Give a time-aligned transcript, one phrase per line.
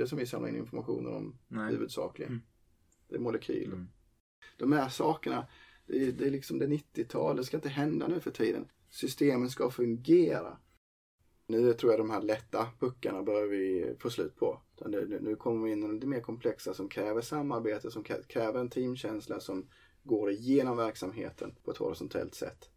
[0.00, 1.72] individer som vi samlar in informationen om Nej.
[1.72, 2.32] huvudsakligen.
[2.32, 2.42] Mm.
[3.08, 3.74] Det är molekyler.
[3.74, 3.88] Mm.
[4.58, 5.46] De här sakerna,
[5.86, 8.68] det är, det är liksom det 90-tal, det ska inte hända nu för tiden.
[8.90, 10.58] Systemen ska fungera.
[11.46, 14.60] Nu tror jag de här lätta puckarna börjar vi få slut på.
[15.20, 19.40] Nu kommer vi in i det mer komplexa som kräver samarbete, som kräver en teamkänsla
[19.40, 19.68] som
[20.02, 22.70] går igenom verksamheten på ett horisontellt sätt.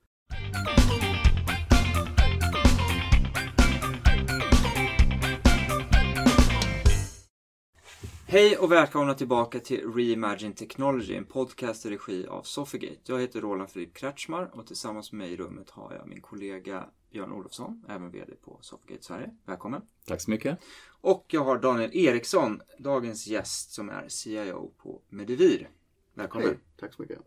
[8.33, 12.97] Hej och välkomna tillbaka till Reimagine Technology, en podcast i regi av Sofigate.
[13.03, 16.85] Jag heter Roland Filip Kretschmar och tillsammans med mig i rummet har jag min kollega
[17.11, 19.35] Björn Olofsson, även VD på Sofigate Sverige.
[19.45, 19.81] Välkommen!
[20.05, 20.59] Tack så mycket.
[21.01, 25.69] Och jag har Daniel Eriksson, dagens gäst som är CIO på Medivir.
[26.13, 26.47] Välkommen!
[26.47, 27.19] Hej, tack så mycket.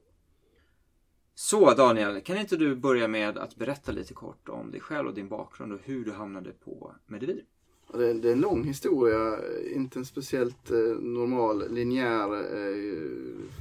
[1.34, 5.14] Så Daniel, kan inte du börja med att berätta lite kort om dig själv och
[5.14, 7.44] din bakgrund och hur du hamnade på Medivir?
[7.92, 9.38] Det är, det är en lång historia,
[9.74, 13.10] inte en speciellt eh, normal linjär eh,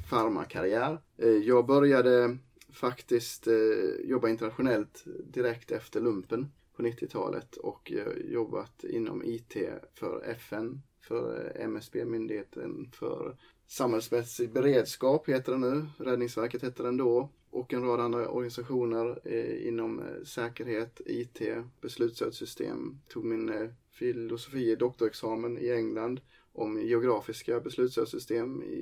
[0.10, 1.00] farmakarriär.
[1.18, 2.38] Eh, jag började
[2.74, 3.56] faktiskt eh,
[4.04, 5.04] jobba internationellt
[5.34, 9.58] direkt efter lumpen på 90-talet och eh, jobbat inom IT
[9.94, 13.38] för FN, för eh, MSB, Myndigheten för
[13.68, 19.68] samhällsmässig beredskap heter den nu, Räddningsverket hette den då och en rad andra organisationer eh,
[19.68, 21.42] inom eh, säkerhet, IT,
[21.82, 23.00] beslutsstödssystem.
[23.08, 26.22] Tog min eh, filosofie doktorexamen i England
[26.54, 28.76] om geografiska beslutsstödssystem i,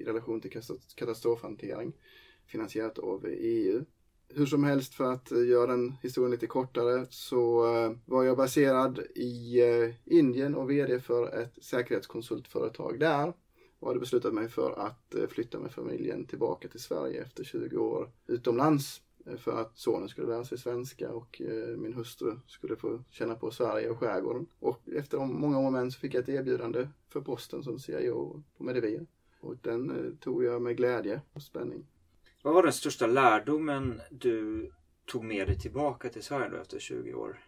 [0.00, 0.60] i relation till
[0.94, 1.92] katastrofhantering
[2.46, 3.84] finansierat av EU.
[4.34, 8.98] Hur som helst för att göra den historien lite kortare så eh, var jag baserad
[9.14, 13.32] i eh, Indien och VD för ett säkerhetskonsultföretag där
[13.78, 17.76] och hade beslutat mig för att eh, flytta med familjen tillbaka till Sverige efter 20
[17.76, 19.00] år utomlands
[19.36, 23.50] för att sonen skulle lära sig svenska och eh, min hustru skulle få känna på
[23.50, 24.46] Sverige och skärgården.
[24.58, 28.64] Och efter många år med så fick jag ett erbjudande för posten som CIO på
[28.64, 29.06] Medivir.
[29.40, 31.86] Och den eh, tog jag med glädje och spänning.
[32.42, 34.70] Vad var den största lärdomen du
[35.06, 37.40] tog med dig tillbaka till Sverige då efter 20 år?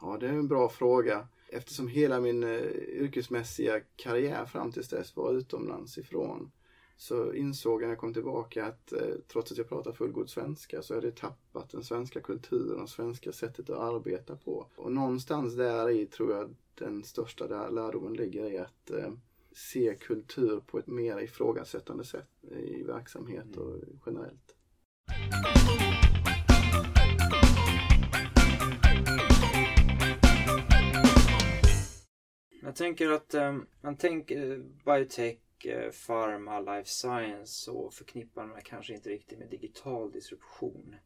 [0.00, 1.28] Ja, det är en bra fråga.
[1.48, 6.50] Eftersom hela min eh, yrkesmässiga karriär fram tills dess var utomlands ifrån
[6.96, 10.82] så insåg jag när jag kom tillbaka att eh, trots att jag pratar fullgod svenska
[10.82, 14.66] så hade jag tappat den svenska kulturen och svenska sättet att arbeta på.
[14.76, 19.12] Och någonstans där i tror jag den största där lärdomen ligger i att eh,
[19.52, 24.54] se kultur på ett mer ifrågasättande sätt i verksamhet och generellt.
[32.62, 35.36] Jag tänker att eh, man tänker biotech,
[35.66, 40.96] eh, pharma, life science så förknippar man kanske inte riktigt med digital disruption.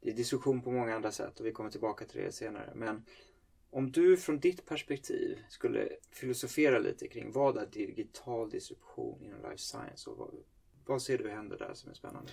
[0.00, 2.72] Det är disruption på många andra sätt och vi kommer tillbaka till det senare.
[2.74, 3.04] Men
[3.70, 9.58] om du från ditt perspektiv skulle filosofera lite kring vad är digital disruption inom life
[9.58, 10.34] science och vad,
[10.86, 12.30] vad ser du händer där som är spännande?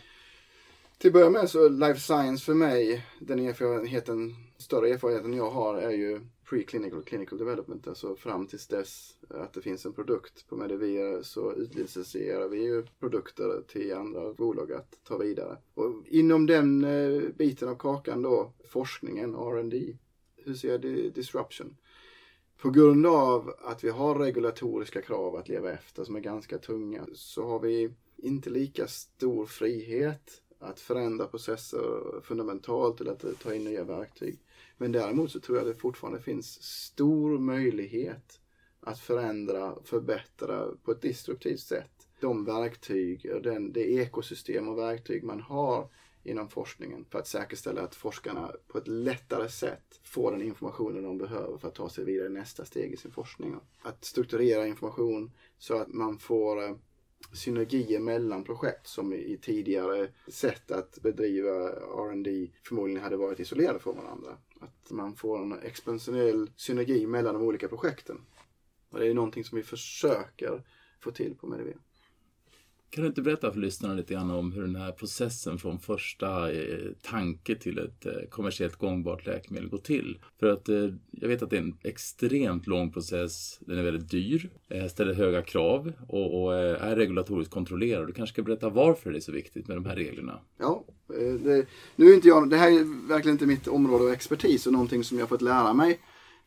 [0.98, 5.76] Till att börja med så life science för mig, den erfarenheten, större erfarenheten jag har
[5.76, 7.88] är ju preclinical och clinical development.
[7.88, 12.86] Alltså fram tills dess att det finns en produkt på Medivir så utlicensierar vi ju
[13.00, 15.58] produkter till andra bolag att ta vidare.
[15.74, 19.98] Och inom den eh, biten av kakan då, forskningen, R&D,
[20.36, 20.82] hur ser jag
[21.14, 21.78] disruption?
[22.62, 27.08] På grund av att vi har regulatoriska krav att leva efter som är ganska tunga
[27.14, 33.64] så har vi inte lika stor frihet att förändra processer fundamentalt eller att ta in
[33.64, 34.40] nya verktyg.
[34.78, 38.40] Men däremot så tror jag det fortfarande finns stor möjlighet
[38.80, 45.24] att förändra, förbättra på ett destruktivt sätt de verktyg, och den, det ekosystem och verktyg
[45.24, 45.90] man har
[46.24, 51.18] inom forskningen för att säkerställa att forskarna på ett lättare sätt får den informationen de
[51.18, 53.56] behöver för att ta sig vidare i nästa steg i sin forskning.
[53.82, 56.76] Att strukturera information så att man får eh,
[57.34, 63.98] synergier mellan projekt som i tidigare sätt att bedriva R&D förmodligen hade varit isolerade från
[63.98, 64.38] varandra.
[64.60, 68.22] Att man får en expansionell synergi mellan de olika projekten.
[68.90, 70.64] Och det är någonting som vi försöker
[71.00, 71.78] få till på Medivir.
[72.90, 76.52] Kan du inte berätta för lyssnarna lite grann om hur den här processen från första
[76.52, 80.18] eh, tanke till ett eh, kommersiellt gångbart läkemedel går till?
[80.40, 83.60] För att eh, jag vet att det är en extremt lång process.
[83.60, 88.08] Den är väldigt dyr, eh, ställer höga krav och, och eh, är regulatoriskt kontrollerad.
[88.08, 90.40] Du kanske ska berätta varför det är så viktigt med de här reglerna?
[90.58, 94.10] Ja, eh, det, nu är inte jag, det här är verkligen inte mitt område av
[94.10, 96.00] expertis och någonting som jag fått lära mig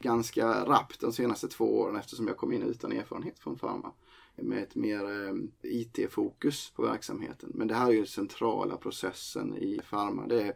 [0.02, 3.92] ganska rappt de senaste två åren eftersom jag kom in utan erfarenhet från Pharma
[4.42, 7.52] med ett mer eh, IT-fokus på verksamheten.
[7.54, 10.26] Men det här är ju den centrala processen i Pharma.
[10.26, 10.54] Det är,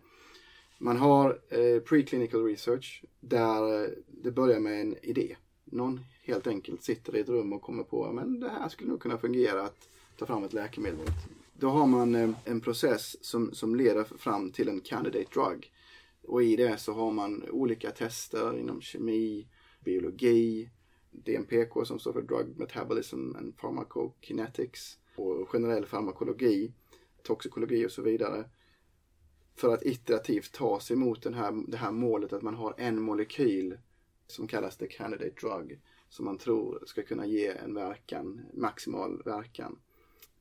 [0.78, 5.36] man har eh, preclinical research där eh, det börjar med en idé.
[5.64, 9.00] någon helt enkelt sitter i ett rum och kommer på men det här skulle nog
[9.00, 9.88] kunna fungera att
[10.18, 11.08] ta fram ett läkemedel mot.
[11.52, 15.72] Då har man eh, en process som, som leder fram till en candidate drug.
[16.22, 19.46] Och i det så har man olika tester inom kemi,
[19.84, 20.70] biologi,
[21.14, 26.72] DMPK som står för Drug Metabolism and Pharmacokinetics och generell farmakologi,
[27.22, 28.44] toxikologi och så vidare.
[29.56, 33.02] För att iterativt ta sig mot den här, det här målet att man har en
[33.02, 33.78] molekyl
[34.26, 39.78] som kallas the candidate drug som man tror ska kunna ge en verkan, maximal verkan.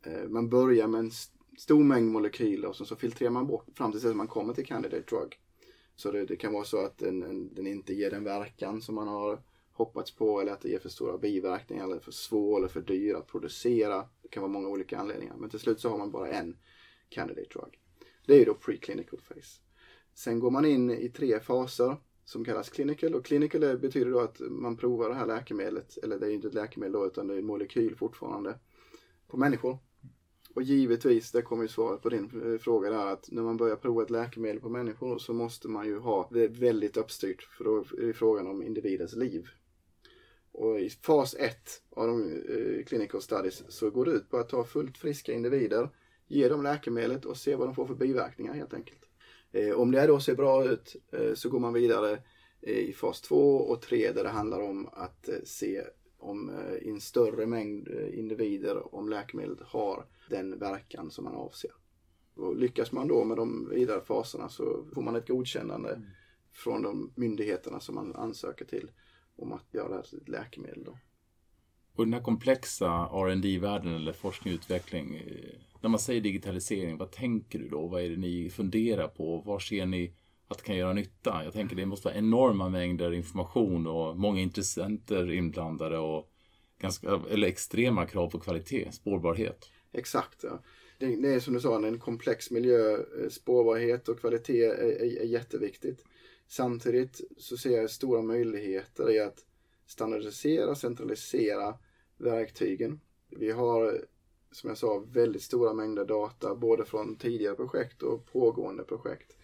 [0.03, 1.11] Eh, man börjar med en
[1.57, 5.15] stor mängd molekyler och så filtrerar man bort fram till att man kommer till candidate
[5.15, 5.39] drug.
[5.95, 9.07] Så det, det kan vara så att den, den, inte ger den verkan som man
[9.07, 9.39] har
[9.73, 13.13] hoppats på eller att det ger för stora biverkningar eller för svår eller för dyr
[13.13, 14.05] att producera.
[14.21, 15.35] Det kan vara många olika anledningar.
[15.37, 16.57] Men till slut så har man bara en
[17.09, 17.79] candidate drug.
[18.25, 19.61] Det är ju då preclinical phase.
[20.13, 24.39] Sen går man in i tre faser som kallas clinical och clinical betyder då att
[24.39, 27.33] man provar det här läkemedlet, eller det är ju inte ett läkemedel då utan det
[27.33, 28.59] är en molekyl fortfarande,
[29.27, 29.77] på människor.
[30.53, 33.75] Och givetvis, det kommer ju svaret på din eh, fråga där, att när man börjar
[33.75, 37.77] prova ett läkemedel på människor så måste man ju ha det väldigt uppstyrt, för då
[37.77, 39.49] är det frågan om individens liv.
[40.53, 44.49] Och i fas 1 av de eh, clinical studies så går det ut på att
[44.49, 45.89] ta fullt friska individer,
[46.27, 49.01] ge dem läkemedlet och se vad de får för biverkningar helt enkelt.
[49.51, 52.19] Eh, om det då ser bra ut eh, så går man vidare
[52.61, 55.81] i fas 2 och 3 där det handlar om att se
[56.17, 56.51] om
[56.81, 61.71] i en större mängd individer om läkemedlet har den verkan som man avser.
[62.35, 66.03] Och lyckas man då med de vidare faserna så får man ett godkännande mm.
[66.51, 68.91] från de myndigheterna som man ansöker till
[69.43, 70.83] om att göra det här till ett läkemedel.
[70.83, 70.97] Då.
[71.95, 75.21] Och den här komplexa rd världen eller forskning och utveckling.
[75.81, 77.87] När man säger digitalisering, vad tänker du då?
[77.87, 79.37] Vad är det ni funderar på?
[79.37, 80.13] Var ser ni
[80.47, 81.41] att det kan göra nytta?
[81.43, 86.29] Jag tänker det måste vara enorma mängder information och många intressenter inblandade och
[86.79, 89.69] ganska, eller extrema krav på kvalitet, spårbarhet.
[89.91, 90.43] Exakt.
[90.43, 90.61] Ja.
[90.99, 92.97] Det, det är som du sa, en komplex miljö.
[93.29, 96.05] Spårbarhet och kvalitet är, är, är jätteviktigt.
[96.53, 99.45] Samtidigt så ser jag stora möjligheter i att
[99.85, 101.77] standardisera, centralisera
[102.17, 102.99] verktygen.
[103.29, 104.05] Vi har,
[104.51, 109.37] som jag sa, väldigt stora mängder data både från tidigare projekt och pågående projekt.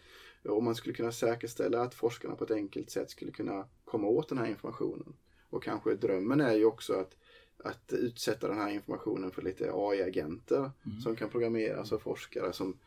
[0.44, 4.30] Och man skulle kunna säkerställa att forskarna på ett enkelt sätt skulle kunna komma åt
[4.30, 5.16] den här informationen.
[5.50, 7.18] Och kanske drömmen är ju också att,
[7.58, 11.00] att utsätta den här informationen för lite AI-agenter mm.
[11.00, 12.78] som kan programmeras av forskare som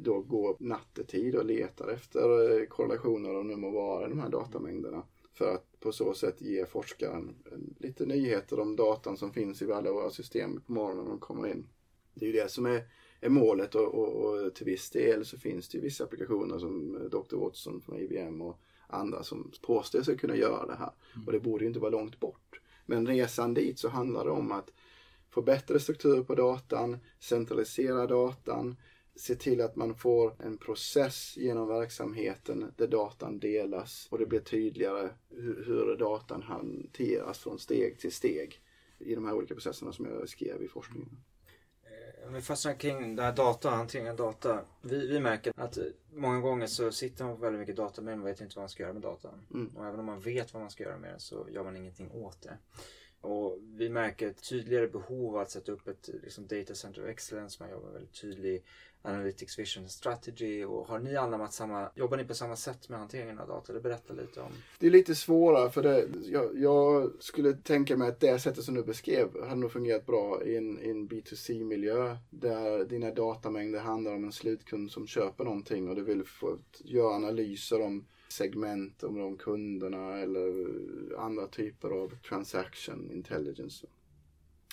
[0.00, 5.02] då går nattetid och letar efter eh, korrelationer och nu må vara de här datamängderna.
[5.32, 7.34] För att på så sätt ge forskaren
[7.78, 11.48] lite nyheter om datan som finns i alla våra system på morgonen när de kommer
[11.48, 11.66] in.
[12.14, 12.82] Det är ju det som är,
[13.20, 16.92] är målet och, och, och, till viss del så finns det ju vissa applikationer som
[17.10, 17.36] Dr.
[17.36, 20.92] Watson från IBM och andra som påstår sig kunna göra det här.
[21.14, 21.26] Mm.
[21.26, 22.60] Och det borde ju inte vara långt bort.
[22.86, 24.72] Men resan dit så handlar det om att
[25.30, 28.76] få bättre struktur på datan, centralisera datan,
[29.16, 34.40] se till att man får en process genom verksamheten där datan delas och det blir
[34.40, 38.60] tydligare hur, hur datan hanteras från steg till steg
[38.98, 41.16] i de här olika processerna som jag skrev i forskningen.
[42.26, 44.64] Om vi fastnar kring det här data, hanteringen av data.
[44.82, 45.78] Vi, vi märker att
[46.12, 48.68] många gånger så sitter man på väldigt mycket data men man vet inte vad man
[48.68, 49.46] ska göra med datan.
[49.54, 49.76] Mm.
[49.76, 52.10] Och även om man vet vad man ska göra med den så gör man ingenting
[52.10, 52.58] åt det.
[53.20, 57.08] Och vi märker ett tydligare behov av att sätta upp ett liksom, data center of
[57.08, 57.62] excellence.
[57.62, 58.64] Man jobbar väldigt tydlig
[59.06, 63.38] Analytics Vision Strategy och har ni anammat samma, jobbar ni på samma sätt med hanteringen
[63.38, 63.80] av data?
[63.80, 64.52] Berätta lite om.
[64.78, 68.74] Det är lite svårare för det, jag, jag, skulle tänka mig att det sättet som
[68.74, 74.14] du beskrev hade nog fungerat bra i en, i en B2C-miljö där dina datamängder handlar
[74.14, 79.18] om en slutkund som köper någonting och du vill få göra analyser om segment, om
[79.18, 80.66] de kunderna eller
[81.18, 83.86] andra typer av transaction intelligence.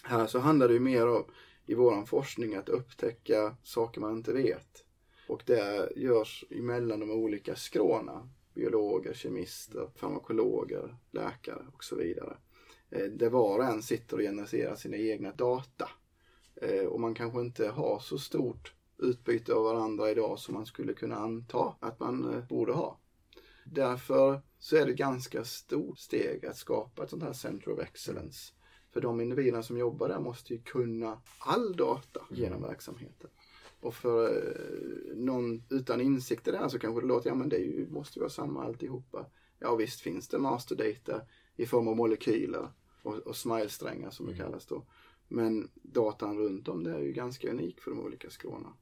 [0.04, 1.26] Här så handlar det ju mer om
[1.66, 4.86] i vår forskning att upptäcka saker man inte vet.
[5.28, 8.30] Och det görs emellan de olika skråna.
[8.54, 12.38] Biologer, kemister, farmakologer, läkare och så vidare.
[12.90, 15.90] Eh, där var och en sitter och genererar sina egna data.
[16.56, 20.94] Eh, och man kanske inte har så stort utbyte av varandra idag som man skulle
[20.94, 23.00] kunna anta att man eh, borde ha.
[23.66, 28.54] Därför så är det ganska stort steg att skapa ett sånt här Center of Excellence
[28.94, 33.30] för de individerna som jobbar där måste ju kunna all data genom verksamheten.
[33.80, 37.50] Och för eh, någon utan insikt i det här så kanske det låter, ja men
[37.50, 39.26] det ju, måste ju vara samma alltihopa.
[39.60, 41.22] Ja visst finns det masterdata
[41.56, 42.68] i form av molekyler
[43.04, 44.46] och, och smilesträngar som det mm.
[44.46, 44.86] kallas då.
[45.28, 48.74] Men datan runt om det är ju ganska unik för de olika skråna.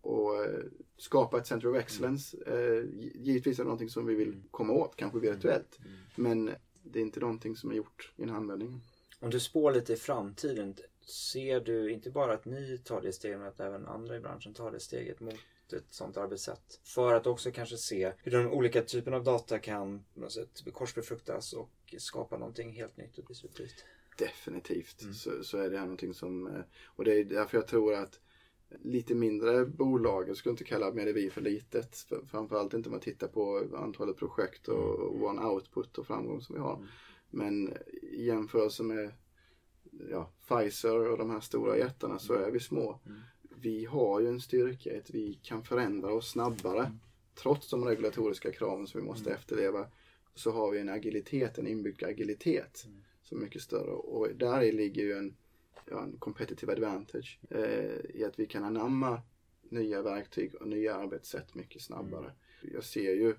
[0.00, 0.64] Och eh,
[0.96, 2.84] skapa ett center of excellence, eh,
[3.14, 5.78] givetvis är det någonting som vi vill komma åt, kanske virtuellt.
[5.78, 5.98] Mm.
[6.16, 6.50] Men
[6.82, 8.80] det är inte någonting som är gjort i en handvändning.
[9.20, 10.74] Om du spår lite i framtiden,
[11.06, 14.54] ser du inte bara att ni tar det steget, men att även andra i branschen
[14.54, 15.34] tar det steget mot
[15.72, 16.80] ett sånt arbetssätt?
[16.84, 20.64] För att också kanske se hur de olika typerna av data kan på något sätt
[20.72, 23.84] korsbefruktas och skapa någonting helt nytt och disruptivt.
[24.18, 25.14] Definitivt mm.
[25.14, 28.20] så, så, är det här någonting som, eh, och det är därför jag tror att
[28.82, 31.96] lite mindre bolag, jag skulle inte kalla Medevi för litet.
[31.96, 36.40] För, framförallt inte om man tittar på antalet projekt och, och one output och framgång
[36.40, 36.74] som vi har.
[36.74, 36.88] Mm.
[37.30, 39.12] Men i jämförelse med
[40.10, 43.00] ja, Pfizer och de här stora jättarna så är vi små.
[43.06, 43.20] Mm.
[43.56, 46.80] Vi har ju en styrka att vi kan förändra oss snabbare.
[46.80, 46.98] Mm.
[47.34, 49.38] Trots de regulatoriska kraven som vi måste mm.
[49.38, 49.86] efterleva
[50.34, 53.04] så har vi en agilitet, en inbyggd agilitet mm.
[53.22, 53.90] som är mycket större.
[53.90, 55.36] Och där ligger ju en,
[55.90, 59.22] ja, en competitive advantage eh, i att vi kan anamma
[59.70, 62.24] nya verktyg och nya arbetssätt mycket snabbare.
[62.24, 62.74] Mm.
[62.74, 63.34] Jag ser ju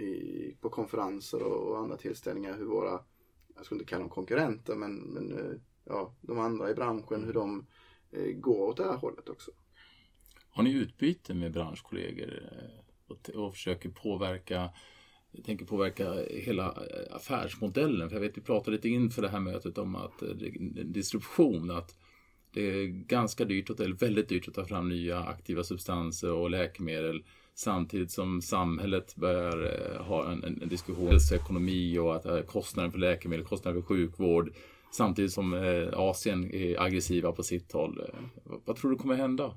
[0.00, 3.00] i, på konferenser och, och andra tillställningar hur våra
[3.58, 7.32] jag skulle inte kalla dem konkurrenter, men, men eh, ja, de andra i branschen, hur
[7.32, 7.66] de
[8.10, 9.50] eh, går åt det här hållet också.
[10.50, 14.70] Har ni utbyte med branschkollegor eh, och, och försöker påverka
[15.30, 18.08] jag tänker påverka hela eh, affärsmodellen.
[18.08, 20.22] För jag vet, vi pratade lite inför det här mötet om att
[20.84, 21.96] distribution, att
[22.52, 27.24] det är ganska dyrt, eller väldigt dyrt att ta fram nya aktiva substanser och läkemedel
[27.58, 32.92] samtidigt som samhället börjar eh, ha en, en diskussion om ekonomi och att eh, kostnaden
[32.92, 34.52] för läkemedel, kostnaden för sjukvård
[34.92, 38.10] samtidigt som eh, Asien är aggressiva på sitt håll.
[38.64, 39.54] Vad tror du kommer hända?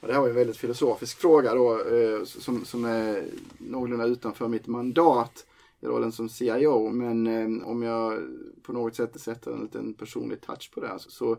[0.00, 1.80] det här var en väldigt filosofisk fråga då
[2.24, 3.24] som, som är
[3.58, 5.46] någorlunda utanför mitt mandat
[5.80, 6.90] i rollen som CIO.
[6.90, 8.18] Men om jag
[8.62, 11.36] på något sätt sätter en liten personlig touch på det här så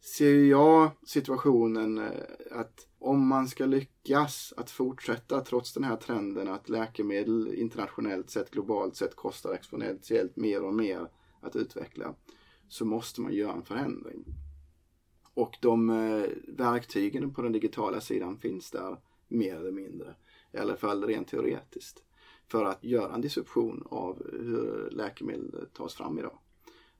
[0.00, 2.12] ser jag situationen eh,
[2.50, 8.50] att om man ska lyckas att fortsätta trots den här trenden att läkemedel internationellt sett,
[8.50, 11.08] globalt sett kostar exponentiellt mer och mer
[11.40, 12.14] att utveckla
[12.68, 14.24] så måste man göra en förändring.
[15.34, 18.96] Och de eh, verktygen på den digitala sidan finns där
[19.28, 20.14] mer eller mindre.
[20.52, 22.02] I alla fall rent teoretiskt.
[22.46, 26.38] För att göra en disruption av hur läkemedel tas fram idag.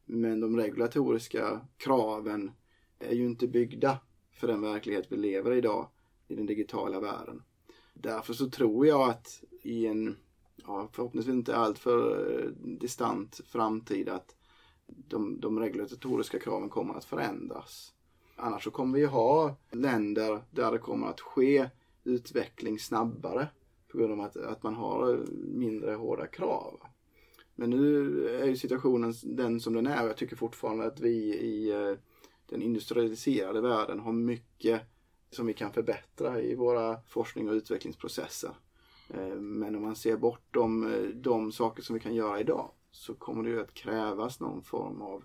[0.05, 2.51] Men de regulatoriska kraven
[2.99, 3.99] är ju inte byggda
[4.33, 5.89] för den verklighet vi lever i idag
[6.29, 7.43] i den digitala världen.
[7.95, 10.17] Därför så tror jag att i en,
[10.57, 14.37] ja, förhoppningsvis inte alltför eh, distant framtid att
[14.87, 17.95] de, de regulatoriska kraven kommer att förändras.
[18.37, 21.71] Annars så kommer vi ha länder där det kommer att ske
[22.05, 23.49] utveckling snabbare
[23.89, 25.25] på grund av att, att man har
[25.55, 26.81] mindre hårda krav.
[27.55, 31.35] Men nu är ju situationen den som den är och jag tycker fortfarande att vi
[31.35, 31.99] i eh,
[32.49, 34.83] den industrialiserade världen har mycket
[35.31, 38.51] som vi kan förbättra i våra forskning och utvecklingsprocesser.
[39.09, 43.15] Eh, men om man ser bortom eh, de saker som vi kan göra idag så
[43.15, 45.25] kommer det ju att krävas någon form av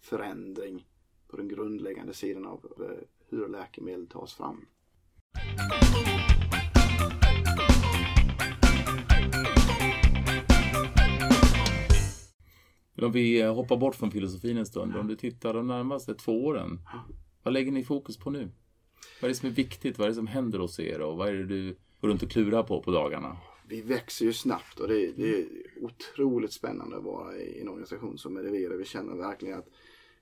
[0.00, 0.88] förändring
[1.28, 4.66] på den grundläggande sidan av eh, hur läkemedel tas fram.
[13.04, 16.80] Om vi hoppar bort från filosofin en stund, om du tittar de närmaste två åren,
[17.42, 18.50] vad lägger ni fokus på nu?
[19.20, 19.98] Vad är det som är viktigt?
[19.98, 22.30] Vad är det som händer hos er och vad är det du går runt och
[22.30, 23.36] klurar på på dagarna?
[23.68, 25.46] Vi växer ju snabbt och det är, det är
[25.80, 28.70] otroligt spännande att vara i en organisation som Medivir.
[28.70, 29.68] Vi känner verkligen att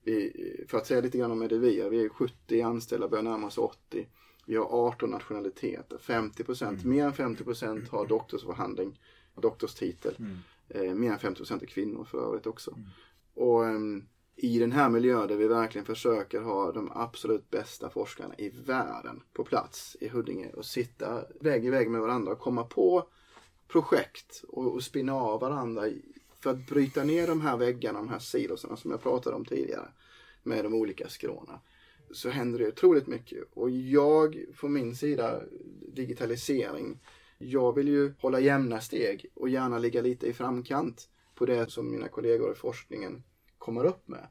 [0.05, 0.33] vi,
[0.69, 4.07] för att säga lite grann om Medivir, vi är 70 anställda, börjar närma oss 80.
[4.47, 6.97] Vi har 18 nationaliteter, 50 procent, mm.
[6.97, 9.01] mer än 50 procent har doktorsförhandling,
[9.35, 10.15] doktorstitel.
[10.19, 10.37] Mm.
[10.69, 12.71] Eh, mer än 50 procent är kvinnor för övrigt också.
[12.73, 12.89] Mm.
[13.35, 18.35] Och um, i den här miljön där vi verkligen försöker ha de absolut bästa forskarna
[18.39, 22.65] i världen på plats i Huddinge och sitta vägg i vägg med varandra och komma
[22.65, 23.09] på
[23.69, 25.83] projekt och, och spinna av varandra
[26.41, 29.89] för att bryta ner de här väggarna, de här silosarna som jag pratade om tidigare
[30.43, 31.61] med de olika skråna.
[32.11, 35.41] Så händer det otroligt mycket och jag från min sida,
[35.95, 37.01] digitalisering,
[37.39, 41.91] jag vill ju hålla jämna steg och gärna ligga lite i framkant på det som
[41.91, 43.23] mina kollegor i forskningen
[43.59, 44.29] kommer upp med.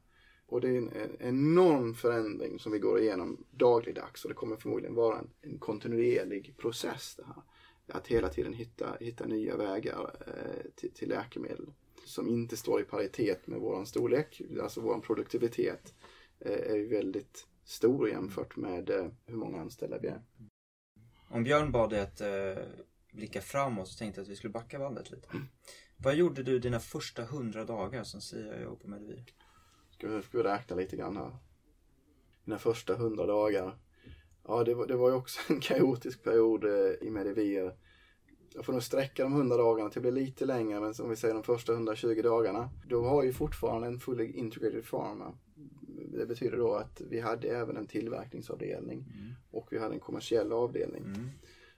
[0.48, 4.96] Och det är en, enorm förändring som vi går igenom dagligdags och det kommer förmodligen
[4.96, 7.44] vara en, en kontinuerlig process det här.
[7.88, 11.72] Att hela tiden hitta, hitta nya vägar eh, till, till läkemedel
[12.06, 15.94] som inte står i paritet med våran storlek, alltså vår produktivitet
[16.40, 20.22] eh, är väldigt stor jämfört med eh, hur många anställda vi är.
[21.30, 22.64] Om Björn bad dig att eh,
[23.16, 25.28] blicka framåt så tänkte jag att vi skulle backa bandet lite.
[25.34, 25.46] Mm.
[25.98, 29.26] Vad gjorde du dina första hundra dagar som CIO på Medivir?
[29.92, 31.36] Ska vi, ska vi räkna lite grann här.
[32.44, 33.78] Mina första hundra dagar.
[34.48, 37.76] Ja, det var, det var ju också en kaotisk period eh, i Medivir.
[38.54, 41.16] jag får nog sträcka de 100 dagarna till att bli lite längre, men om vi
[41.16, 45.38] säger de första 120 dagarna, då har vi fortfarande en fully integrated pharma.
[46.12, 49.34] Det betyder då att vi hade även en tillverkningsavdelning Mm.
[49.52, 51.30] och vi hade en kommersiell avdelning Mm.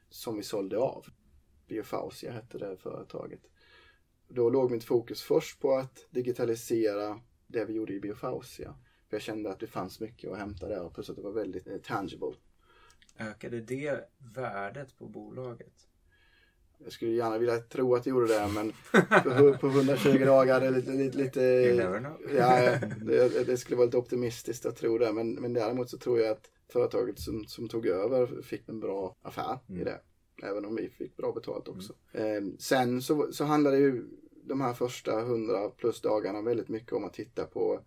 [0.10, 1.06] som vi sålde av.
[1.68, 3.42] Biofausia hette det företaget.
[4.28, 8.76] Då låg mitt fokus först på att digitalisera det vi gjorde i Biofausia.
[9.10, 11.32] För jag kände att det fanns mycket att hämta där och plus att det var
[11.32, 12.34] väldigt eh, tangible.
[13.20, 15.74] Ökade det värdet på bolaget?
[16.84, 18.74] Jag skulle gärna vilja tro att det gjorde det men
[19.24, 21.42] på, på 120 dagar är lite, lite, lite
[22.38, 26.20] ja, det, det skulle vara lite optimistiskt att tro det men, men däremot så tror
[26.20, 30.02] jag att företaget som, som tog över fick en bra affär i det.
[30.44, 31.94] Även om vi fick bra betalt också.
[32.12, 34.06] Eh, sen så, så handlade ju
[34.44, 37.80] de här första 100 plus dagarna väldigt mycket om att titta på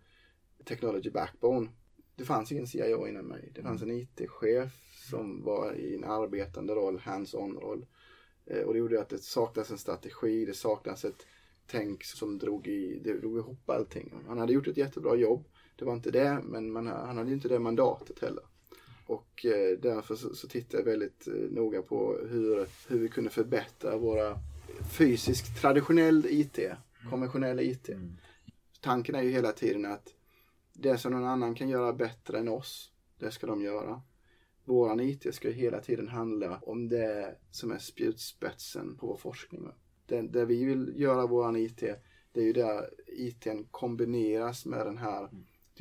[0.65, 1.69] technology backbone.
[2.15, 3.51] Det fanns ingen CIO innan mig.
[3.55, 4.71] Det fanns en IT-chef
[5.09, 7.85] som var i en arbetande roll, hands-on roll.
[8.45, 11.25] Eh, och det gjorde att det saknades en strategi, det saknades ett
[11.67, 14.13] tänk som drog, i, det drog ihop allting.
[14.27, 17.35] Han hade gjort ett jättebra jobb, det var inte det, men man, han hade ju
[17.35, 18.43] inte det mandatet heller.
[19.11, 23.29] Och eh, därför så, så tittade jag väldigt eh, noga på hur, hur vi kunde
[23.29, 24.39] förbättra våra
[24.97, 26.59] fysisk traditionell IT,
[27.09, 27.89] konventionell IT.
[28.81, 30.07] Tanken är ju hela tiden att
[30.73, 34.01] det som någon annan kan göra bättre än oss, det ska de göra.
[34.65, 39.67] Våran IT ska ju hela tiden handla om det som är spjutspetsen på vår forskning.
[40.05, 41.79] Det, det vi vill göra våran IT,
[42.31, 45.29] det är ju där ITn kombineras med den här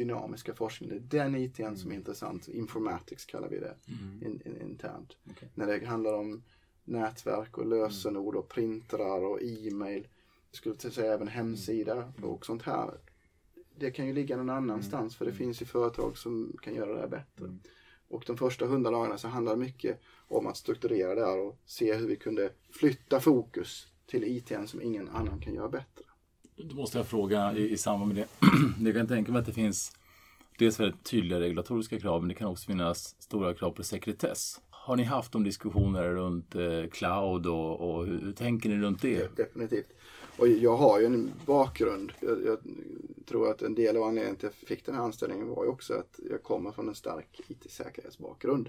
[0.00, 1.02] dynamiska forskningen.
[1.08, 2.48] Det är den ITn som är intressant.
[2.48, 3.74] Informatics kallar vi det
[4.22, 5.16] in, in, internt.
[5.30, 5.48] Okej.
[5.54, 6.42] När det handlar om
[6.84, 10.08] nätverk och lösenord och printrar och e-mail.
[10.50, 12.90] Jag skulle säga även hemsida och sånt här.
[13.78, 17.00] Det kan ju ligga någon annanstans för det finns ju företag som kan göra det
[17.00, 17.58] här bättre.
[18.08, 21.58] Och de första hundra dagarna så handlar det mycket om att strukturera det här och
[21.64, 26.04] se hur vi kunde flytta fokus till ITn som ingen annan kan göra bättre.
[26.64, 28.46] Då måste jag fråga i, i samband med det.
[28.84, 29.92] Jag kan tänka mig att det finns
[30.58, 34.60] dels väldigt tydliga regulatoriska krav, men det kan också finnas stora krav på sekretess.
[34.70, 39.02] Har ni haft de diskussioner runt eh, cloud och, och hur, hur tänker ni runt
[39.02, 39.36] det?
[39.36, 39.86] Definitivt.
[40.36, 42.12] Och jag har ju en bakgrund.
[42.20, 42.58] Jag, jag
[43.26, 45.70] tror att en del av anledningen till att jag fick den här anställningen var ju
[45.70, 48.68] också att jag kommer från en stark IT-säkerhetsbakgrund.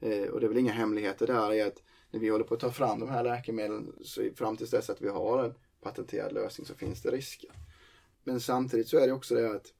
[0.00, 2.60] Eh, och det är väl inga hemligheter där i att när vi håller på att
[2.60, 6.66] ta fram de här läkemedlen så fram till dess att vi har en patenterad lösning
[6.66, 7.50] så finns det risker.
[8.24, 9.72] Men samtidigt så är det också det att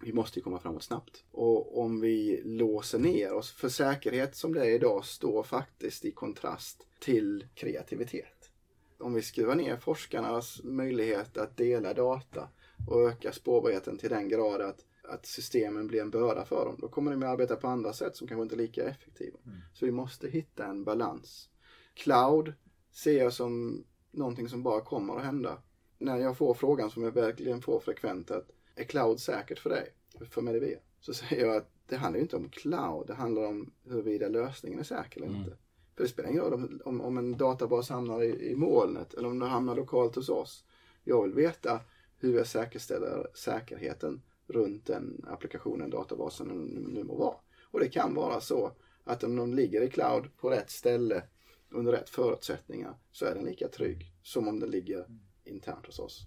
[0.00, 1.24] vi måste komma framåt snabbt.
[1.30, 6.10] Och om vi låser ner oss, för säkerhet som det är idag står faktiskt i
[6.10, 8.50] kontrast till kreativitet.
[8.98, 12.48] Om vi skruvar ner forskarnas möjlighet att dela data
[12.88, 16.88] och öka spårbarheten till den grad att, att systemen blir en börda för dem, då
[16.88, 19.38] kommer de att arbeta på andra sätt som kanske inte är lika effektiva.
[19.72, 21.48] Så vi måste hitta en balans.
[21.94, 22.52] Cloud
[22.92, 23.84] ser jag som
[24.16, 25.58] någonting som bara kommer att hända.
[25.98, 29.94] När jag får frågan som jag verkligen får frekvent att är cloud säkert för dig?
[30.30, 30.80] För Medivir?
[31.00, 34.78] Så säger jag att det handlar ju inte om cloud, det handlar om huruvida lösningen
[34.78, 35.56] är säker eller inte.
[35.96, 39.28] För det spelar ingen roll om, om, om en databas hamnar i, i molnet eller
[39.28, 40.64] om den hamnar lokalt hos oss.
[41.04, 41.80] Jag vill veta
[42.18, 47.36] hur jag säkerställer säkerheten runt den applikationen, databasen nu, nu må vara.
[47.62, 48.72] Och det kan vara så
[49.04, 51.22] att om de ligger i cloud på rätt ställe
[51.70, 55.06] under rätt förutsättningar så är den lika trygg som om den ligger
[55.44, 56.26] internt hos oss.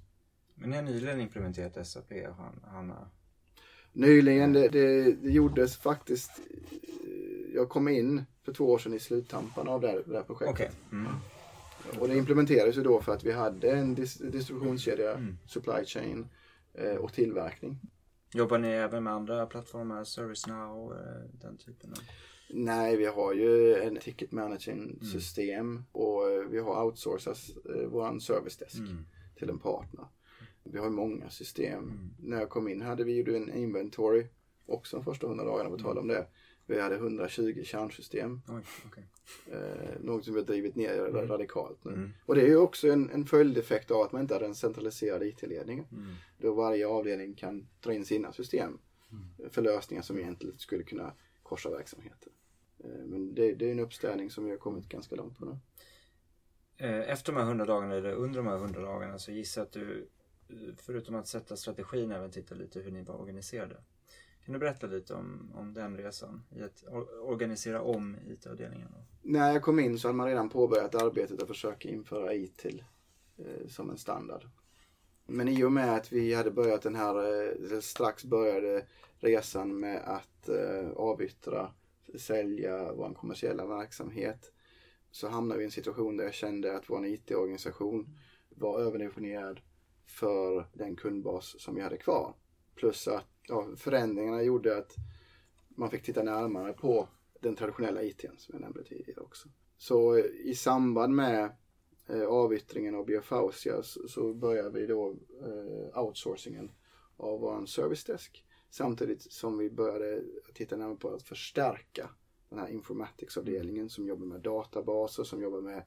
[0.56, 3.10] Men ni har nyligen implementerat SAP, Han- Hanna.
[3.94, 6.32] Nyligen, det, det, det gjordes faktiskt,
[6.72, 10.24] eh, jag kom in för två år sedan i sluttampan av det här, det här
[10.24, 10.54] projektet.
[10.56, 10.72] Okej.
[10.92, 11.12] Mm.
[12.00, 16.28] Och det implementerades ju då för att vi hade en dis- distributionskedja, supply chain
[16.74, 17.80] eh, och tillverkning.
[18.34, 20.04] Jobbar ni även med andra plattformar?
[20.04, 22.00] ServiceNow, eh, den typen av?
[22.50, 27.38] Nej, vi har ju en ticket managing system och eh, vi har outsourcat
[27.76, 28.78] eh, våran service desk
[29.36, 30.06] till en partner.
[30.64, 32.10] Vi har många system.
[32.20, 34.28] När jag kom in hade vi ju en inventory
[34.66, 36.28] också de första 100 dagarna på tal om det.
[36.66, 38.42] Vi hade 120 kärnsystem.
[38.48, 39.04] Oj, okej.
[39.52, 40.96] Eh, något som vi har drivit ner
[41.28, 41.92] radikalt nu.
[42.26, 45.24] Och det är ju också en, en följdeffekt av att man inte hade en centraliserad
[45.24, 45.88] IT-ledning.
[46.38, 48.78] Då varje avdelning kan dra in sina system
[49.52, 52.32] för lösningar som egentligen skulle kunna korsa verksamheter.
[52.84, 55.58] Eh, men det, det är en uppställning som vi har kommit ganska långt på nu.
[56.78, 59.66] Eh, Efter de här 100 dagarna, eller under de här 100 dagarna, så gissar jag
[59.66, 60.08] att du,
[60.78, 63.76] förutom att sätta strategin, även tittar lite hur ni var organiserade.
[64.46, 66.44] Kan du berätta lite om, om den resan?
[66.56, 68.88] I att or- organisera om IT-avdelningen?
[69.22, 72.84] När jag kom in så hade man redan påbörjat arbetet att försöka införa ITIL
[73.38, 74.46] eh, som en standard.
[75.26, 78.86] Men i och med att vi hade börjat den här, eh, strax började
[79.20, 81.72] resan med att eh, avyttra,
[82.18, 84.52] sälja vår kommersiella verksamhet
[85.12, 88.18] så hamnade vi i en situation där jag kände att vår IT-organisation
[88.50, 89.60] var överdimensionerad
[90.06, 92.36] för den kundbas som vi hade kvar.
[92.76, 94.96] Plus att ja, förändringarna gjorde att
[95.70, 97.08] man fick titta närmare på
[97.42, 99.50] den traditionella ITn som jag nämnde tidigare också.
[99.78, 101.52] Så i samband med
[102.10, 106.72] eh, avyttringen av Biofausia så, så började vi då eh, outsourcingen
[107.18, 108.44] av vår service desk.
[108.70, 112.10] Samtidigt som vi började titta närmare på att förstärka
[112.50, 115.84] den här informaticsavdelningen som jobbar med databaser, som jobbar med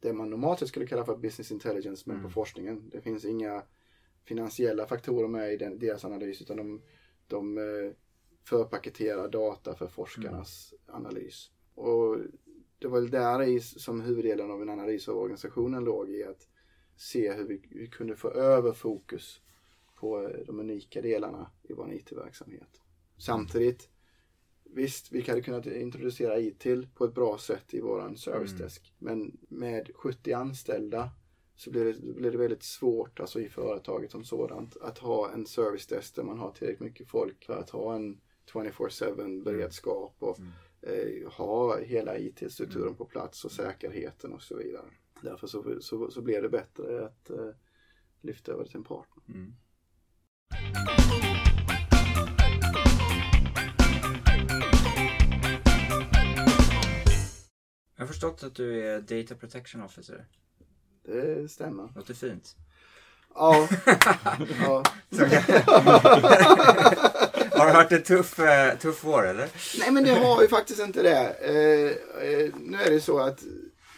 [0.00, 2.90] det man normalt sett skulle kalla för business intelligence men på forskningen.
[2.90, 3.62] Det finns inga
[4.24, 6.82] finansiella faktorer med i den, deras analys utan de,
[7.26, 7.92] de eh,
[8.44, 11.50] förpaketerar data för forskarnas analys.
[11.74, 12.18] Och
[12.78, 16.48] det var väl där i som huvuddelen av en analys av organisationen låg i att
[16.96, 19.40] se hur vi, vi kunde få över fokus
[19.96, 22.80] på eh, de unika delarna i vår IT-verksamhet.
[23.18, 23.88] Samtidigt,
[24.64, 28.94] visst, vi hade kunnat introducera IT på ett bra sätt i våran service desk.
[28.98, 31.10] Men med 70 anställda
[31.56, 35.46] så blir det, blir det väldigt svårt, alltså i företaget som sådant, att ha en
[35.46, 38.20] service desk där man har tillräckligt mycket folk för att ha en
[38.52, 40.38] 24-7 beredskap och
[40.82, 44.86] eh, ha hela IT-strukturen på plats och säkerheten och så vidare.
[45.22, 47.50] Därför så, så, så blev det bättre att eh,
[48.20, 49.24] lyfta över till en partner.
[57.96, 60.24] Jag har förstått att du är Data Protection Officer.
[61.04, 61.88] Det stämmer.
[61.94, 62.56] Låter fint.
[63.34, 63.68] Ja.
[64.62, 64.82] ja.
[67.52, 69.48] Har det varit en tuff, eh, tuff vår eller?
[69.78, 71.36] Nej men det har ju faktiskt inte det.
[71.40, 71.90] Eh,
[72.28, 73.42] eh, nu är det så att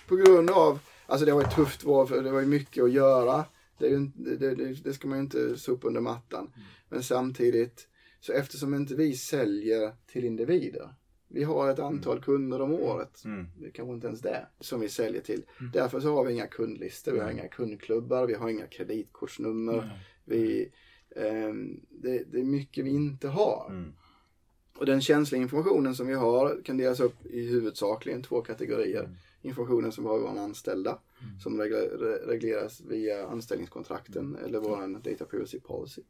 [0.09, 2.93] på grund av, alltså det var ett tufft år för det var ju mycket att
[2.93, 3.45] göra.
[3.79, 6.53] Det, är ju, det, det, det ska man ju inte sopa under mattan.
[6.89, 7.89] Men samtidigt,
[8.21, 10.95] så eftersom inte vi säljer till individer.
[11.29, 13.25] Vi har ett antal kunder om året.
[13.25, 13.47] Mm.
[13.75, 15.43] Kanske inte ens det som vi säljer till.
[15.73, 20.03] Därför så har vi inga kundlistor, vi har inga kundklubbar, vi har inga kreditkortsnummer.
[20.25, 20.73] Vi,
[21.17, 23.67] ehm, det, det är mycket vi inte har.
[23.71, 23.93] Mm.
[24.79, 29.17] Och den känsliga informationen som vi har kan delas upp i huvudsakligen två kategorier.
[29.43, 30.99] Informationen som vi har våra anställda
[31.43, 36.03] som regler, re- regleras via anställningskontrakten eller vår data privacy policy.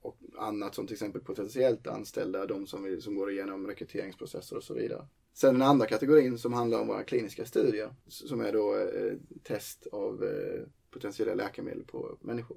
[0.00, 4.64] Och annat som till exempel potentiellt anställda, de som, vi, som går igenom rekryteringsprocesser och
[4.64, 5.06] så vidare.
[5.32, 9.86] Sen den andra kategorin som handlar om våra kliniska studier som är då eh, test
[9.86, 12.56] av eh, potentiella läkemedel på människor.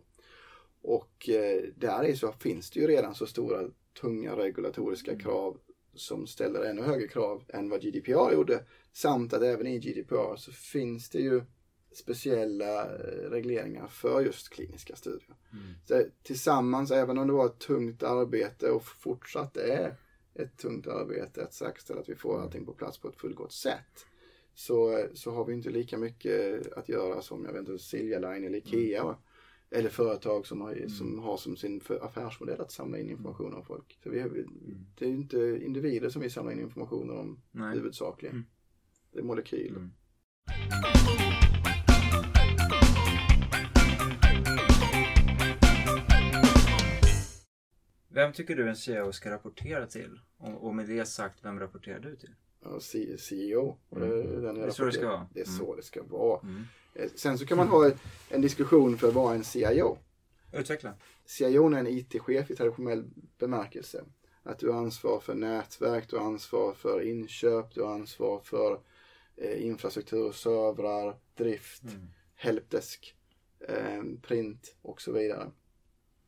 [0.82, 3.70] Och eh, där i så finns det ju redan så stora
[4.02, 5.58] tunga regulatoriska krav
[5.94, 8.64] som ställer ännu högre krav än vad GDPR gjorde.
[8.94, 11.42] Samt att även i GDPR så finns det ju
[11.92, 15.36] speciella eh, regleringar för just kliniska studier.
[15.86, 19.96] Så tillsammans, även om det var ett tungt arbete och fortsatt är
[20.34, 24.06] ett tungt arbete att säkerställa att vi får allting på plats på ett fullgott sätt.
[24.54, 28.44] Så, så har vi inte lika mycket att göra som jag vet inte, Silja Line
[28.44, 29.04] eller Ikea.
[29.04, 29.18] va?
[29.72, 34.00] Eller företag som har, som har som sin affärsmodell att samla in information om folk.
[34.04, 34.46] Så vi, har-
[34.98, 37.74] det är ju inte individer som vi samlar in information om Nej.
[37.76, 38.46] huvudsakligen.
[39.12, 39.90] Det är molekyler.
[40.50, 40.80] Mm.
[48.10, 50.20] Vem tycker du en CEO ska rapportera till?
[50.38, 52.36] Och, och med det sagt, vem rapporterar du till?
[52.64, 52.80] Ja,
[53.18, 53.78] CEO.
[53.90, 55.28] Det, är den Det är så det ska vara.
[55.34, 55.58] Det är Mm.
[55.60, 56.40] så det ska vara.
[56.42, 56.64] Mm.
[56.96, 57.92] Eh, Sen så kan man ha
[58.30, 59.98] en diskussion för vad en CIO.
[60.54, 60.94] Utveckla.
[61.26, 63.06] CIO är en IT-chef i traditionell
[63.38, 64.04] bemärkelse.
[64.44, 68.80] Att du har ansvar för nätverk, du har ansvar för inköp, du har ansvar för
[69.42, 71.84] eh, infrastruktur, servrar, drift,
[72.36, 73.16] helpdesk,
[73.68, 75.52] eh, print och så vidare.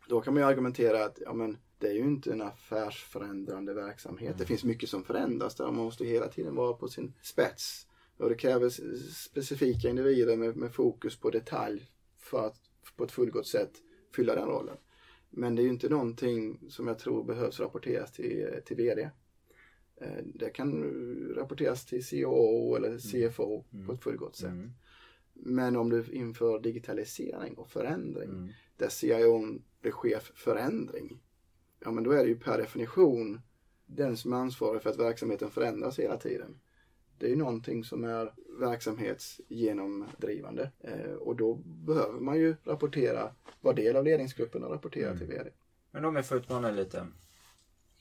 [0.09, 4.37] Då kan man ju argumentera att ja, men det är ju inte en affärsförändrande verksamhet.
[4.37, 7.87] Det finns mycket som förändras där man måste hela tiden vara på sin spets.
[8.17, 8.69] Och det kräver
[9.13, 12.55] specifika individer med, med fokus på detalj för att
[12.95, 13.71] på ett fullgott sätt
[14.15, 14.77] fylla den rollen.
[15.29, 19.09] Men det är ju inte någonting som jag tror behövs rapporteras till, till VD.
[20.01, 20.83] Eh, Det kan
[21.35, 24.49] rapporteras till COO eller CFO på ett fullgott sätt.
[24.49, 24.71] Mm.
[25.33, 28.49] Men om du inför digitalisering och förändring Mm.
[28.77, 31.19] där CIO blir chef förändring.
[31.79, 33.41] Ja men då är det ju per definition
[33.85, 36.59] den som är ansvarig för att verksamheten förändras hela tiden.
[37.17, 40.71] Det är ju någonting som är verksamhetsgenomdrivande.
[40.79, 45.49] Eh, och då behöver man ju rapportera, vara del av ledningsgruppen och rapportera till VD.
[45.91, 47.07] Men om jag får utmana lite.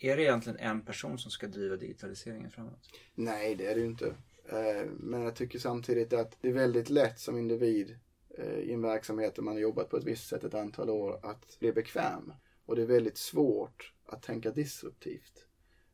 [0.03, 2.89] Är det egentligen en person som ska driva digitaliseringen framåt?
[3.15, 4.07] Nej, det är det ju inte.
[4.45, 7.99] Eh, men jag tycker samtidigt att det är väldigt lätt som individ
[8.39, 11.21] eh, i en verksamhet där man har jobbat på ett visst sätt ett antal år
[11.23, 12.33] att bli bekväm.
[12.67, 15.47] Och det är väldigt svårt att tänka disruptivt.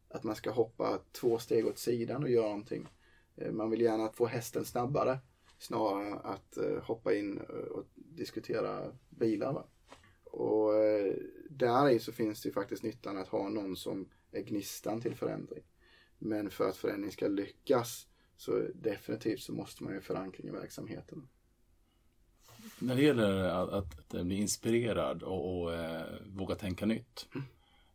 [0.09, 2.89] Att man ska hoppa två steg åt sidan och göra någonting
[3.37, 5.19] eh, man vill gärna få hästen snabbare
[5.59, 7.39] snarare än att hoppa in
[7.71, 9.53] och diskutera bilar.
[9.53, 9.67] Va?
[10.25, 10.73] Och
[11.57, 15.15] där i så finns det ju faktiskt nyttan att ha någon som är gnistan till
[15.15, 15.65] förändring.
[16.19, 21.29] Men för att förändring ska lyckas så definitivt så måste man ju förankring i verksamheten.
[22.79, 27.29] När det gäller att, att bli inspirerad och, och eh, våga tänka nytt.
[27.35, 27.47] Mm.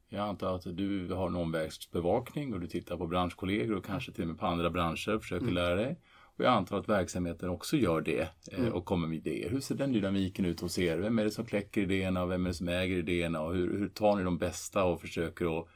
[0.10, 4.22] Jag antar att du har en omvärldsbevakning och du tittar på branschkollegor och kanske till
[4.22, 5.56] och med på andra branscher och försöker mm.
[5.56, 6.00] lära dig.
[6.42, 8.74] Och jag antar att verksamheten också gör det eh, mm.
[8.74, 9.50] och kommer med idéer.
[9.50, 10.98] Hur ser den dynamiken ut hos er?
[10.98, 13.42] Vem är det som kläcker idéerna och vem är det som äger idéerna?
[13.42, 15.68] Och hur, hur tar ni de bästa och försöker att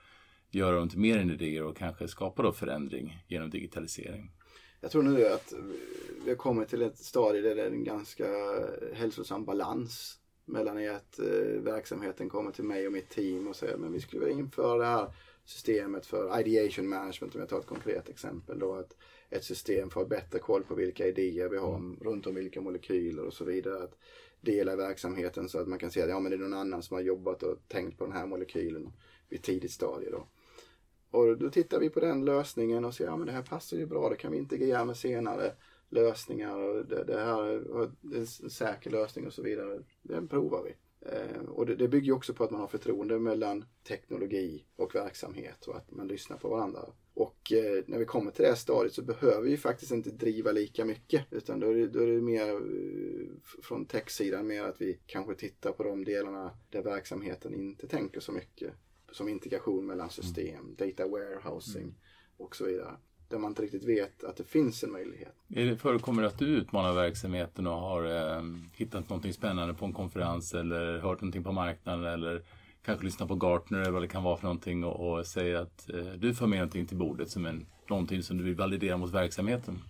[0.51, 4.31] göra dem till mer än idéer och kanske skapa då förändring genom digitalisering?
[4.81, 5.53] Jag tror nu att
[6.23, 8.27] vi har kommit till ett stadie där det är en ganska
[8.93, 13.93] hälsosam balans mellan att eh, verksamheten kommer till mig och mitt team och säger men
[13.93, 15.13] vi skulle vilja införa det här
[15.45, 18.75] systemet för ideation management om jag tar ett konkret exempel då.
[18.75, 18.95] Att
[19.29, 21.99] ett system för att ha bättre koll på vilka idéer vi har mm.
[22.01, 23.83] runt om vilka molekyler och så vidare.
[23.83, 23.97] Att
[24.41, 26.95] dela verksamheten så att man kan se att ja, men det är någon annan som
[26.95, 28.93] har jobbat och tänkt på den här molekylen
[29.29, 30.27] vid tidigt stadie då.
[31.11, 33.85] Och då tittar vi på den lösningen och ser, ja men det här passar ju
[33.85, 35.51] bra, det kan vi integrera med senare
[35.89, 37.83] lösningar och det, det här är
[38.15, 39.83] en säker lösning och så vidare.
[40.01, 40.75] Den provar vi.
[41.09, 45.67] Eh, och det, det bygger också på att man har förtroende mellan teknologi och verksamhet
[45.67, 46.81] och att man lyssnar på varandra.
[47.15, 50.51] Och eh, när vi kommer till det här stadiet så behöver vi faktiskt inte driva
[50.51, 53.27] lika mycket utan då är det, då är det mer eh,
[53.63, 58.31] från tech-sidan mer att vi kanske tittar på de delarna där verksamheten inte tänker så
[58.31, 58.73] mycket
[59.11, 60.75] som integration mellan system, mm.
[60.75, 61.95] data warehousing mm.
[62.37, 62.91] och så vidare.
[63.27, 65.35] Där man inte riktigt vet att det finns en möjlighet.
[65.49, 69.85] Är det förekommer det att du utmanar verksamheten och har eh, hittat någonting spännande på
[69.85, 72.43] en konferens eller hört någonting på marknaden eller
[72.85, 75.89] kanske lyssnat på Gartner eller vad det kan vara för någonting och, och säger att
[75.89, 79.13] eh, du för med någonting till bordet som en, någonting som du vill validera mot
[79.13, 79.81] verksamheten?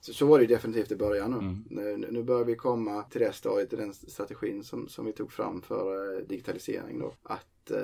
[0.00, 1.36] Så, så var det definitivt i början nu.
[1.36, 1.64] Mm.
[1.70, 5.32] Nu, nu börjar vi komma till det stadiet i den strategin som, som vi tog
[5.32, 7.14] fram för eh, digitalisering då.
[7.22, 7.78] Att eh,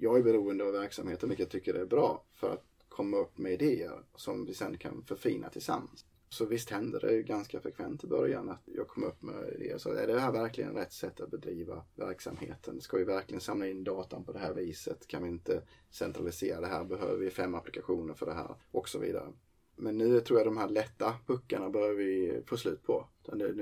[0.00, 3.52] jag är beroende av verksamheten, vilket jag tycker är bra för att komma upp med
[3.52, 6.04] idéer som vi sen kan förfina tillsammans.
[6.30, 9.78] Så visst hände det ganska frekvent i början att jag kom upp med idéer.
[9.78, 12.80] sa, är det här verkligen rätt sätt att bedriva verksamheten?
[12.80, 15.06] Ska vi verkligen samla in datan på det här viset?
[15.06, 16.84] Kan vi inte centralisera det här?
[16.84, 18.56] Behöver vi fem applikationer för det här?
[18.70, 19.32] Och så vidare.
[19.76, 23.08] Men nu tror jag de här lätta puckarna börjar vi få slut på.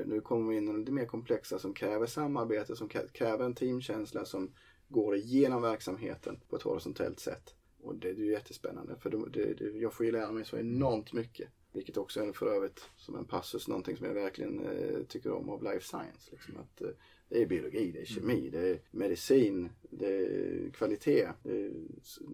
[0.06, 4.24] Nu kommer vi in i lite mer komplexa som kräver samarbete, som kräver en teamkänsla,
[4.24, 4.52] som
[4.88, 7.54] går igenom verksamheten på ett horisontellt sätt.
[7.82, 11.12] Och det är ju jättespännande för det, det, jag får ju lära mig så enormt
[11.12, 11.48] mycket.
[11.76, 15.50] Vilket också är för övrigt som en passus någonting som jag verkligen eh, tycker om
[15.50, 16.30] av life science.
[16.30, 16.88] Liksom att, eh,
[17.28, 21.28] det är biologi, det är kemi, det är medicin, det är kvalitet.
[21.42, 21.70] Det,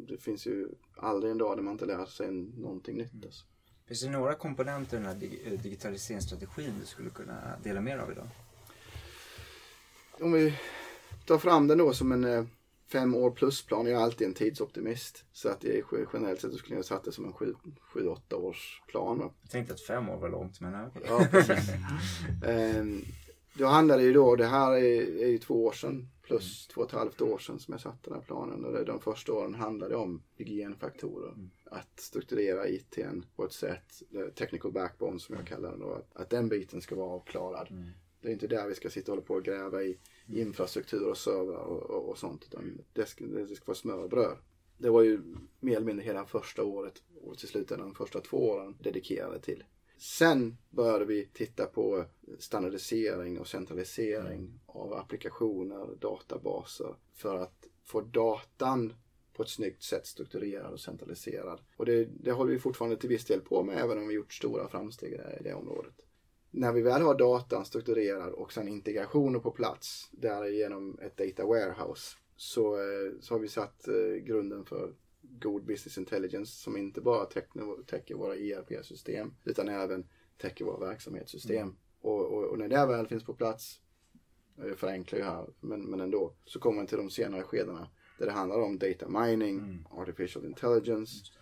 [0.08, 3.12] det, finns ju aldrig en dag där man inte lär sig någonting nytt.
[3.12, 3.24] Mm.
[3.24, 3.44] Alltså.
[3.86, 8.28] Finns det några komponenter i den här digitaliseringsstrategin du skulle kunna dela mer av idag?
[10.20, 10.54] Om vi
[11.26, 12.44] ta fram den då som en eh,
[12.86, 13.86] fem år plus-plan.
[13.86, 15.24] Jag är alltid en tidsoptimist.
[15.32, 18.36] Så att är generellt sett så skulle jag satt det som en sju, sju åtta
[18.36, 19.18] års plan.
[19.20, 21.02] Jag tänkte att fem år var långt men okay.
[21.06, 21.70] ja, precis.
[22.46, 23.04] ehm,
[23.54, 26.80] då handlar det ju då, det här är, är ju två år sedan plus två
[26.80, 28.64] och ett halvt år sedan som jag satte den här planen.
[28.64, 31.32] Och de första åren handlade om hygienfaktorer.
[31.32, 31.50] Mm.
[31.64, 34.02] Att strukturera ITn på ett sätt,
[34.34, 37.70] technical backbone som jag kallar den då, att, att den biten ska vara avklarad.
[37.70, 37.90] Mm.
[38.20, 41.18] Det är inte där vi ska sitta och hålla på och gräva i infrastruktur och
[41.18, 42.44] servrar och, och, och, sånt.
[42.44, 44.36] Utan det ska, det ska vara smör och bröd.
[44.78, 45.22] Det var ju
[45.60, 49.64] mer eller mindre hela första året och till slut de första två åren dedikerade till.
[49.98, 52.04] Sen började vi titta på
[52.38, 54.60] standardisering och centralisering mm.
[54.66, 58.92] av applikationer, databaser för att få datan
[59.32, 61.60] på ett snyggt sätt strukturerad och centraliserad.
[61.76, 64.32] Och det, det håller vi fortfarande till viss del på med även om vi gjort
[64.32, 65.94] stora framsteg i det området
[66.52, 72.16] när vi väl har datan strukturerad och sen integrationer på plats därigenom ett data warehouse
[72.36, 77.24] så, eh, så har vi satt eh, grunden för god business intelligence som inte bara
[77.86, 80.06] täcker våra ERP-system utan även
[80.38, 81.62] täcker våra verksamhetssystem.
[81.62, 81.76] Mm.
[82.00, 83.80] Och, och, och, när det väl finns på plats,
[84.56, 87.88] jag förenklar ju här, men, men ändå, så kommer man till de senare skedena
[88.18, 89.86] där det handlar om data mining, mm.
[89.90, 91.32] artificial intelligence,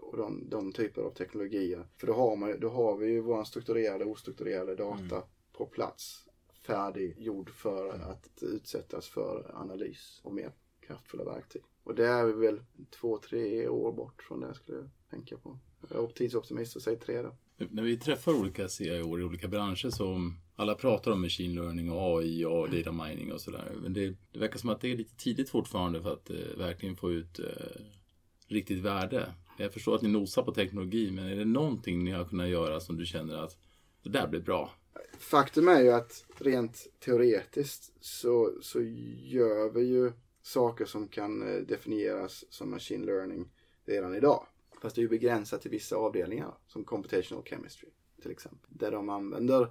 [0.00, 1.86] och de, de typer av teknologier.
[1.96, 5.28] För då har, man, då har vi ju vår strukturerade och ostrukturerade data mm.
[5.52, 6.26] på plats
[6.66, 8.10] färdiggjord för mm.
[8.10, 11.62] att utsättas för analys och mer kraftfulla verktyg.
[11.84, 12.60] Och det är vi väl
[13.00, 15.58] två, tre år bort från det skulle jag tänka på.
[15.90, 17.36] Jag är tidsoptimist och säger tre då.
[17.70, 22.20] När vi träffar olika CIO i olika branscher så alla pratar om machine learning och
[22.20, 23.72] AI och data mining och sådär.
[23.82, 26.96] Men det, det verkar som att det är lite tidigt fortfarande för att eh, verkligen
[26.96, 27.46] få ut eh,
[28.48, 29.34] riktigt värde.
[29.58, 32.80] Jag förstår att ni nosar på teknologi, men är det någonting ni har kunnat göra
[32.80, 33.56] som du känner att
[34.02, 34.70] det där blir bra?
[35.18, 38.82] Faktum är ju att rent teoretiskt så, så
[39.16, 43.50] gör vi ju saker som kan eh, definieras som machine learning
[43.84, 44.46] redan idag.
[44.82, 47.88] Fast det är ju begränsat till vissa avdelningar som computational chemistry
[48.22, 48.70] till exempel.
[48.78, 49.68] Där de använder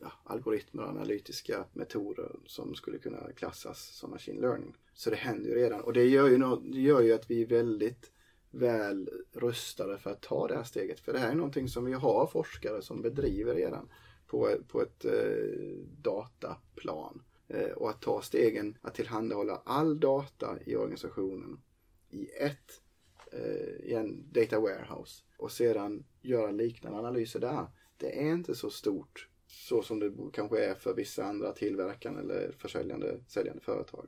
[0.00, 4.76] ja, algoritmer och analytiska metoder som skulle kunna klassas som machine learning.
[4.94, 7.42] Så det händer ju redan och det gör ju, no det gör ju att vi
[7.42, 8.10] är väldigt
[8.50, 11.00] väl rustade för att ta det här steget.
[11.00, 13.88] För det här är någonting som vi har forskare som bedriver redan
[14.26, 17.22] på, på ett eh, dataplan.
[17.48, 21.60] Eh, och att ta stegen att tillhandahålla all data i organisationen
[22.10, 22.80] i ett
[23.32, 27.66] eh, i en data warehouse och sedan göra liknande analyser där.
[27.96, 32.52] Det är inte så stort så som det kanske är för vissa andra tillverkande eller
[32.58, 34.06] försäljande säljande företag.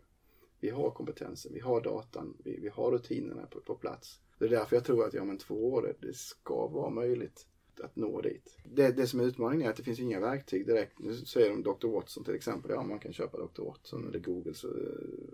[0.61, 4.21] Vi har kompetensen, vi har datan, vi, vi har rutinerna på, på plats.
[4.39, 7.47] Det är därför jag tror att ja, men två år, det ska vara möjligt
[7.81, 8.59] att nå dit.
[8.65, 10.99] Det, det som är utmaningen är att det finns inga verktyg direkt.
[10.99, 11.89] Nu säger de Dr.
[11.89, 12.71] Watson till exempel.
[12.71, 13.63] Ja, man kan köpa Dr.
[13.63, 14.71] Watson eller Googles eh,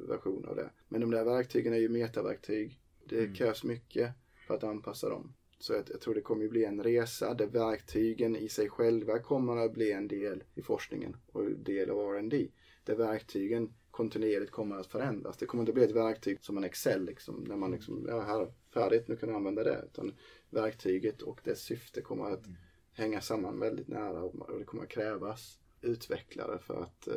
[0.09, 0.71] version av det.
[0.89, 2.81] Men de där verktygen är ju metaverktyg.
[3.09, 3.35] Det mm.
[3.35, 4.11] krävs mycket
[4.47, 5.33] för att anpassa dem.
[5.63, 9.57] Så jag, jag tror det kommer bli en resa där verktygen i sig själva kommer
[9.57, 12.49] att bli en del i forskningen och del av R&D.
[12.85, 15.37] Där verktygen kontinuerligt kommer att förändras.
[15.37, 18.53] Det kommer inte bli ett verktyg som en Excel liksom, där man liksom, ja här,
[18.75, 19.85] färdigt, nu kan du använda det.
[19.93, 20.15] Utan
[20.51, 22.59] verktyget och dess syfte kommer att mm.
[22.93, 27.15] hänga samman väldigt nära och det kommer att krävas utvecklare för att eh,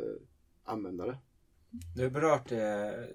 [0.64, 1.18] använda det.
[1.96, 3.08] Du har berört det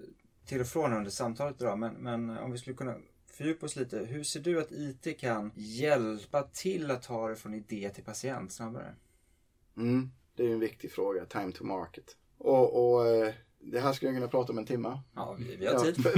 [0.46, 2.96] till och från under samtalet idag, men, men om vi skulle kunna
[3.32, 3.98] fördjupa oss lite.
[3.98, 8.52] Hur ser du att IT kan hjälpa till att ta det från idé till patient
[8.52, 8.94] snabbare?
[9.76, 12.16] Mm, det är en viktig fråga, time to market.
[12.38, 15.00] Och, och eh, det här skulle jag kunna prata om en timme.
[15.14, 15.94] Ja, vi, vi har tid.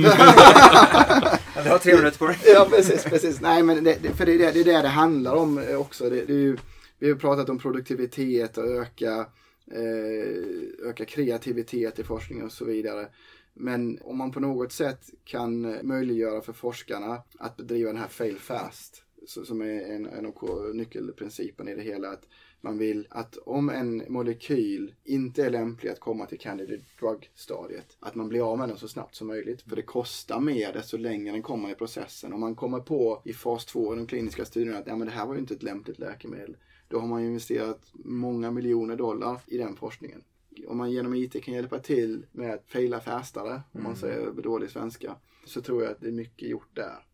[1.57, 2.38] ja, du har tre minuter på dig.
[2.44, 3.05] ja, precis.
[3.05, 3.40] precis.
[3.40, 6.11] Nej, men det, för det är det, det är det det handlar om eh, också.
[6.11, 6.57] Det, det är ju,
[6.98, 9.27] vi har pratat om produktivitet och öka,
[9.70, 13.09] eh, öka kreativitet i forskning och så vidare.
[13.55, 18.38] Men om man på något sätt kan möjliggöra för forskarna att bedriva den här fail
[18.38, 22.25] fast, som är en, en av nyckelprinciperna i det hela, att
[22.61, 28.14] man vill att om en molekyl inte är lämplig att komma till candidate drug-stadiet, att
[28.14, 29.62] man blir av med den så snabbt som möjligt.
[29.62, 32.33] För det kostar mer desto längre den kommer i processen.
[32.33, 35.12] Om man kommer på i fas 2 i de kliniska studierna att ja, men det
[35.12, 36.57] här var ju inte ett lämpligt läkemedel.
[36.88, 40.23] Då har man investerat många miljoner dollar i den forskningen.
[40.67, 43.97] Om man genom IT kan hjälpa till med att faila fastare, om man mm.
[43.97, 47.07] säger dålig svenska, så tror jag att det är mycket gjort där.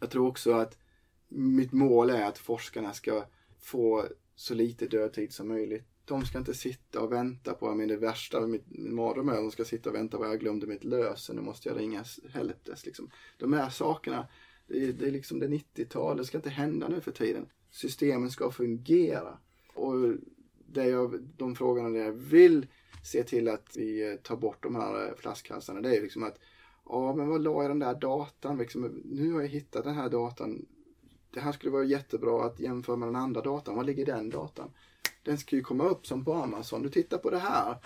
[0.00, 0.78] Jag tror också att
[1.28, 3.24] mitt mål är att forskarna ska
[3.58, 4.04] få
[4.34, 5.84] så lite dödtid som möjligt.
[6.04, 9.50] De ska inte sitta och vänta på, men det värsta, mitt mardröm är att de
[9.50, 12.86] ska sitta och vänta på att jag glömde mitt lösen, nu måste jag ringa helpdesk
[12.86, 13.10] liksom.
[13.38, 14.28] De här sakerna,
[14.66, 17.46] det är, det är liksom det 90-tal, det ska inte hända nu för tiden.
[17.70, 19.38] Systemen ska fungera.
[19.74, 19.94] Och
[20.66, 22.66] det jag, de frågorna där jag vill
[23.02, 26.38] se till att vi eh, tar bort de här eh, flaskhalsarna, det är liksom att
[26.88, 28.58] Ja, men vad la jag den där datan?
[28.58, 30.66] Liksom, nu har jag hittat den här datan
[31.36, 33.76] det här skulle vara jättebra att jämföra med den andra datan.
[33.76, 34.70] Var ligger den datan?
[35.22, 36.82] Den ska ju komma upp som på Amazon.
[36.82, 37.76] Du tittar på det här.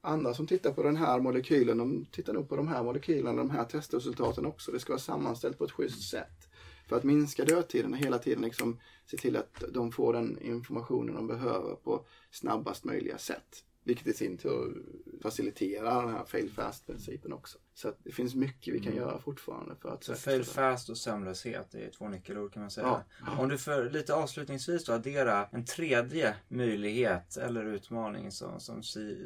[0.00, 3.50] Andra som tittar på den här molekylen, de tittar nog på de här molekylerna, de
[3.50, 4.72] här testresultaten också.
[4.72, 6.48] Det ska vara sammanställt på ett schysst sätt.
[6.88, 11.14] För att minska dödtiden och hela tiden liksom se till att de får den informationen
[11.14, 13.64] de behöver på snabbast möjliga sätt.
[13.88, 14.82] Vilket i sin tur
[15.22, 17.58] faciliterar den här fail fast-principen också.
[17.74, 19.04] Så det finns mycket vi kan mm.
[19.04, 23.04] göra fortfarande för att fail fast och sömnlöshet är två nyckelord kan man säga.
[23.26, 23.38] Ja.
[23.38, 28.82] Om du för lite avslutningsvis då addera en tredje möjlighet eller utmaning som, som,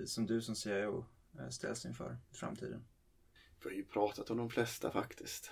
[0.07, 1.05] som du som CIO
[1.38, 2.85] eh, ställs inför i framtiden?
[3.62, 5.51] Vi har ju pratat om de flesta faktiskt.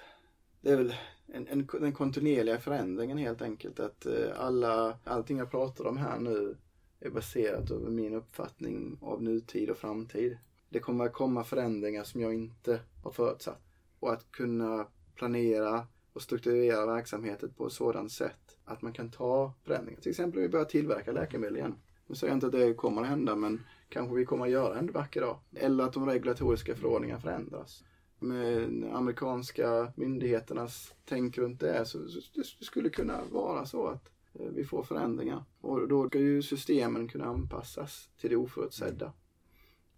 [0.60, 0.94] Det är väl
[1.26, 3.80] en, en, den kontinuerliga förändringen helt enkelt.
[3.80, 6.56] Att eh, alla, allting jag pratar om här nu
[7.00, 10.38] är baserat över min uppfattning av nutid och framtid.
[10.68, 13.62] Det kommer att komma förändringar som jag inte har förutsatt.
[14.00, 19.52] Och att kunna planera och strukturera verksamheten på ett sådant sätt att man kan ta
[19.64, 20.00] förändringar.
[20.00, 21.74] Till exempel om vi börjar tillverka läkemedel igen.
[22.06, 24.78] Nu säger jag inte att det kommer att hända men kanske vi kommer att göra
[24.78, 25.38] en vacker dag.
[25.54, 27.84] Eller att de regulatoriska förordningarna förändras.
[28.18, 31.98] Med amerikanska myndigheternas tänk runt det så,
[32.34, 35.44] det skulle kunna vara så att vi får förändringar.
[35.60, 39.12] Och då ska ju systemen kunna anpassas till det oförutsedda.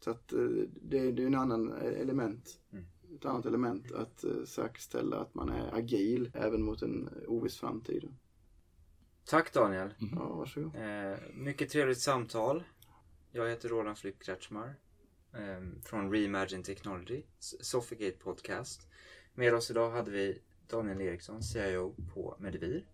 [0.00, 0.38] Så att eh,
[0.82, 2.60] det, det är en annan element.
[2.72, 2.84] Mm.
[3.16, 8.14] Ett annat element att eh, säkerställa att man är agil även mot en oviss framtid.
[9.24, 9.94] Tack Daniel.
[10.00, 10.14] Mm.
[10.14, 10.76] Ja, varsågod.
[10.76, 12.64] Eh, mycket trevligt samtal.
[13.32, 14.74] Jag heter Roland Flipp Kretschmar
[15.34, 18.88] eh, från Reimagine Technology, Sofigate Podcast.
[19.34, 22.86] Med oss idag hade vi Daniel Eriksson, CIO på Medivir.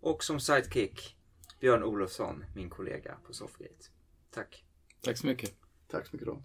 [0.00, 1.16] Och som sidekick
[1.60, 3.88] Björn Olofsson, min kollega på Softgate.
[4.30, 4.64] Tack.
[5.00, 5.54] Tack så mycket.
[5.88, 6.42] Tack så mycket då.